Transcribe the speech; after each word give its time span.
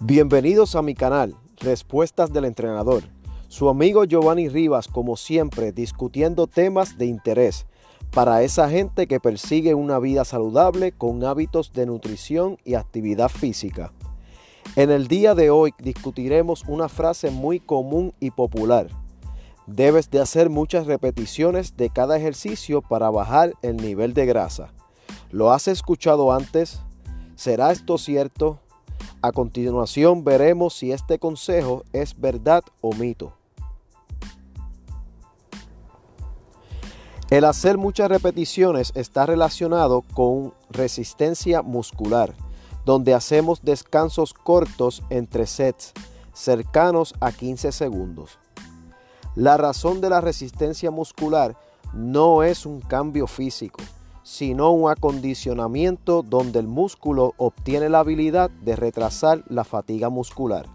Bienvenidos 0.00 0.76
a 0.76 0.82
mi 0.82 0.94
canal, 0.94 1.34
Respuestas 1.56 2.32
del 2.32 2.44
Entrenador. 2.44 3.02
Su 3.48 3.68
amigo 3.68 4.04
Giovanni 4.04 4.48
Rivas, 4.48 4.86
como 4.86 5.16
siempre, 5.16 5.72
discutiendo 5.72 6.46
temas 6.46 6.98
de 6.98 7.06
interés 7.06 7.66
para 8.12 8.44
esa 8.44 8.70
gente 8.70 9.08
que 9.08 9.18
persigue 9.18 9.74
una 9.74 9.98
vida 9.98 10.24
saludable 10.24 10.92
con 10.92 11.24
hábitos 11.24 11.72
de 11.72 11.86
nutrición 11.86 12.58
y 12.64 12.74
actividad 12.74 13.28
física. 13.28 13.92
En 14.76 14.92
el 14.92 15.08
día 15.08 15.34
de 15.34 15.50
hoy 15.50 15.74
discutiremos 15.80 16.62
una 16.68 16.88
frase 16.88 17.32
muy 17.32 17.58
común 17.58 18.14
y 18.20 18.30
popular. 18.30 18.86
Debes 19.66 20.10
de 20.10 20.20
hacer 20.20 20.48
muchas 20.48 20.86
repeticiones 20.86 21.76
de 21.76 21.90
cada 21.90 22.16
ejercicio 22.16 22.82
para 22.82 23.10
bajar 23.10 23.54
el 23.62 23.78
nivel 23.78 24.14
de 24.14 24.26
grasa. 24.26 24.72
¿Lo 25.32 25.50
has 25.50 25.66
escuchado 25.66 26.30
antes? 26.32 26.78
¿Será 27.34 27.72
esto 27.72 27.98
cierto? 27.98 28.60
A 29.20 29.32
continuación 29.32 30.22
veremos 30.22 30.74
si 30.74 30.92
este 30.92 31.18
consejo 31.18 31.82
es 31.92 32.20
verdad 32.20 32.62
o 32.80 32.92
mito. 32.92 33.32
El 37.28 37.44
hacer 37.44 37.78
muchas 37.78 38.08
repeticiones 38.08 38.92
está 38.94 39.26
relacionado 39.26 40.02
con 40.14 40.54
resistencia 40.70 41.62
muscular, 41.62 42.34
donde 42.84 43.12
hacemos 43.12 43.62
descansos 43.62 44.32
cortos 44.32 45.02
entre 45.10 45.46
sets, 45.46 45.92
cercanos 46.32 47.12
a 47.20 47.32
15 47.32 47.72
segundos. 47.72 48.38
La 49.34 49.56
razón 49.56 50.00
de 50.00 50.10
la 50.10 50.20
resistencia 50.20 50.92
muscular 50.92 51.56
no 51.92 52.44
es 52.44 52.64
un 52.64 52.80
cambio 52.80 53.26
físico, 53.26 53.80
sino 54.28 54.72
un 54.72 54.90
acondicionamiento 54.90 56.22
donde 56.22 56.58
el 56.58 56.66
músculo 56.68 57.32
obtiene 57.38 57.88
la 57.88 58.00
habilidad 58.00 58.50
de 58.50 58.76
retrasar 58.76 59.42
la 59.48 59.64
fatiga 59.64 60.10
muscular, 60.10 60.66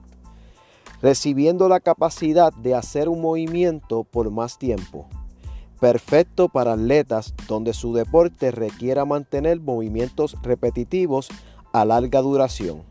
recibiendo 1.04 1.70
la 1.70 1.80
capacidad 1.80 2.52
de 2.52 2.74
hacer 2.74 3.10
un 3.10 3.22
movimiento 3.22 4.06
por 4.06 4.32
más 4.32 4.58
tiempo. 4.58 5.06
Perfecto 5.80 6.50
para 6.50 6.74
atletas 6.74 7.36
donde 7.48 7.74
su 7.74 7.94
deporte 7.94 8.50
requiera 8.50 9.06
mantener 9.06 9.62
movimientos 9.62 10.36
repetitivos 10.42 11.30
a 11.74 11.86
larga 11.86 12.22
duración. 12.22 12.82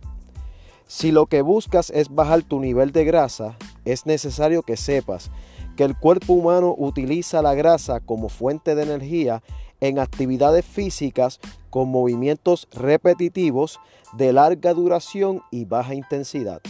Si 0.87 1.11
lo 1.11 1.27
que 1.27 1.43
buscas 1.43 1.91
es 1.91 2.09
bajar 2.09 2.45
tu 2.45 2.61
nivel 2.61 2.93
de 2.93 3.05
grasa, 3.05 3.57
es 3.85 4.07
necesario 4.07 4.63
que 4.63 4.77
sepas 4.77 5.33
que 5.77 5.83
el 5.83 5.99
cuerpo 5.99 6.35
humano 6.35 6.73
utiliza 6.79 7.43
la 7.43 7.55
grasa 7.55 7.99
como 7.99 8.29
fuente 8.29 8.77
de 8.77 8.85
energía 8.85 9.43
en 9.83 9.99
actividades 9.99 10.65
físicas 10.65 11.41
con 11.69 11.89
movimientos 11.89 12.69
repetitivos 12.71 13.81
de 14.13 14.33
larga 14.33 14.73
duración 14.75 15.43
y 15.51 15.65
baja 15.65 15.95
intensidad. 15.95 16.63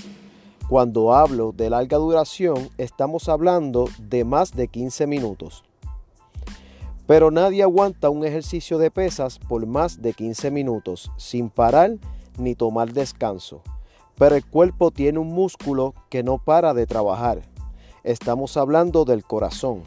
Cuando 0.66 1.12
hablo 1.12 1.52
de 1.52 1.68
larga 1.68 1.98
duración, 1.98 2.70
estamos 2.78 3.28
hablando 3.28 3.86
de 4.00 4.24
más 4.24 4.56
de 4.56 4.68
15 4.68 5.06
minutos. 5.06 5.62
Pero 7.06 7.30
nadie 7.30 7.62
aguanta 7.62 8.08
un 8.08 8.24
ejercicio 8.24 8.78
de 8.78 8.90
pesas 8.90 9.38
por 9.38 9.66
más 9.66 10.00
de 10.00 10.14
15 10.14 10.50
minutos 10.50 11.12
sin 11.18 11.50
parar 11.50 11.98
ni 12.38 12.54
tomar 12.54 12.94
descanso. 12.94 13.60
Pero 14.16 14.36
el 14.36 14.46
cuerpo 14.46 14.90
tiene 14.90 15.18
un 15.18 15.34
músculo 15.34 15.94
que 16.08 16.22
no 16.22 16.38
para 16.38 16.72
de 16.72 16.86
trabajar. 16.86 17.42
Estamos 18.04 18.56
hablando 18.56 19.04
del 19.04 19.22
corazón. 19.22 19.82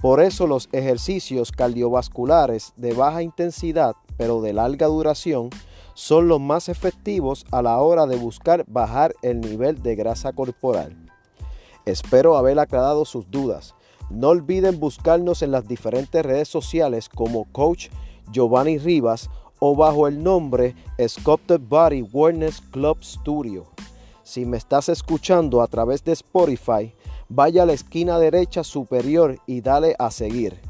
Por 0.00 0.22
eso 0.22 0.46
los 0.46 0.68
ejercicios 0.72 1.52
cardiovasculares 1.52 2.72
de 2.76 2.94
baja 2.94 3.22
intensidad 3.22 3.94
pero 4.20 4.42
de 4.42 4.52
larga 4.52 4.86
duración 4.86 5.48
son 5.94 6.28
los 6.28 6.40
más 6.40 6.68
efectivos 6.68 7.46
a 7.50 7.62
la 7.62 7.78
hora 7.78 8.06
de 8.06 8.16
buscar 8.16 8.66
bajar 8.68 9.14
el 9.22 9.40
nivel 9.40 9.82
de 9.82 9.96
grasa 9.96 10.34
corporal. 10.34 10.94
Espero 11.86 12.36
haber 12.36 12.58
aclarado 12.58 13.06
sus 13.06 13.30
dudas. 13.30 13.74
No 14.10 14.28
olviden 14.28 14.78
buscarnos 14.78 15.40
en 15.40 15.52
las 15.52 15.66
diferentes 15.66 16.22
redes 16.22 16.48
sociales 16.48 17.08
como 17.08 17.50
Coach 17.52 17.88
Giovanni 18.30 18.76
Rivas 18.76 19.30
o 19.58 19.74
bajo 19.74 20.06
el 20.06 20.22
nombre 20.22 20.74
Sculpted 21.06 21.60
Body 21.60 22.02
Wellness 22.02 22.60
Club 22.60 23.02
Studio. 23.02 23.68
Si 24.22 24.44
me 24.44 24.58
estás 24.58 24.90
escuchando 24.90 25.62
a 25.62 25.66
través 25.66 26.04
de 26.04 26.12
Spotify, 26.12 26.94
vaya 27.30 27.62
a 27.62 27.66
la 27.66 27.72
esquina 27.72 28.18
derecha 28.18 28.64
superior 28.64 29.38
y 29.46 29.60
dale 29.60 29.94
a 29.98 30.10
seguir 30.10 30.60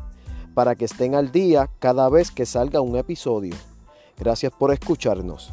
para 0.55 0.75
que 0.75 0.85
estén 0.85 1.15
al 1.15 1.33
día 1.33 1.71
cada 1.79 2.09
vez 2.11 2.31
que 2.31 2.45
salga 2.45 2.83
un 2.83 2.97
episodio. 2.97 3.55
Gracias 4.19 4.53
por 4.53 4.71
escucharnos. 4.71 5.53